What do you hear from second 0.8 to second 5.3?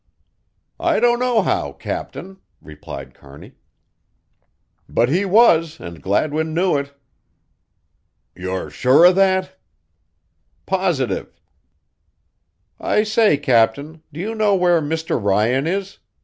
don't know how, Captain," replied Kearney, "but he